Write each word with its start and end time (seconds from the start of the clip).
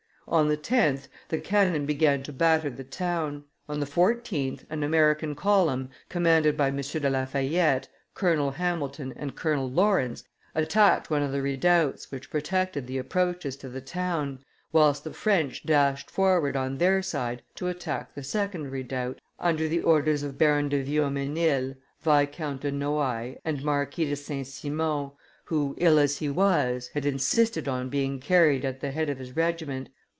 On 0.27 0.47
the 0.47 0.55
10th, 0.55 1.09
the 1.27 1.39
cannon 1.39 1.85
began 1.85 2.23
to 2.23 2.31
batter 2.31 2.69
the 2.69 2.85
town; 2.85 3.43
on 3.67 3.81
the 3.81 3.85
14th 3.85 4.63
an 4.69 4.81
American 4.81 5.35
column, 5.35 5.89
commanded 6.07 6.55
by 6.55 6.69
M. 6.69 6.77
de 6.79 7.09
La 7.09 7.25
Fayette, 7.25 7.89
Colonel 8.13 8.51
Hamilton 8.51 9.11
and 9.17 9.35
Colonel 9.35 9.69
Lawrence, 9.69 10.23
attacked 10.55 11.09
one 11.09 11.21
of 11.21 11.33
the 11.33 11.41
redoubts 11.41 12.13
which 12.13 12.29
protected 12.29 12.87
the 12.87 12.97
approaches 12.97 13.57
to 13.57 13.67
the 13.67 13.81
town, 13.81 14.39
whilst 14.71 15.03
the 15.03 15.11
French 15.11 15.65
dashed 15.65 16.09
forward 16.09 16.55
on 16.55 16.77
their 16.77 17.01
side 17.01 17.41
to 17.55 17.67
attack 17.67 18.15
the 18.15 18.23
second 18.23 18.69
redoubt, 18.71 19.19
under 19.37 19.67
the 19.67 19.81
orders 19.81 20.23
of 20.23 20.37
Baron 20.37 20.69
de 20.69 20.81
Viomenil, 20.81 21.75
Viscount 21.99 22.61
de 22.61 22.71
Noailles, 22.71 23.37
and 23.43 23.65
Marquis 23.65 24.05
de 24.05 24.15
St. 24.15 24.47
Simon, 24.47 25.11
who, 25.45 25.75
ill 25.77 25.99
as 25.99 26.19
he 26.19 26.29
was, 26.29 26.87
had 26.93 27.05
insisted 27.05 27.67
on 27.67 27.89
being 27.89 28.17
carried 28.21 28.63
at 28.63 28.79
the 28.79 28.91
head 28.91 29.09
of 29.09 29.17
his 29.17 29.35
regiment. 29.35 29.89